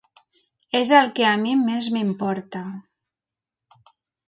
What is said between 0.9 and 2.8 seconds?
el què a mi més m'importa.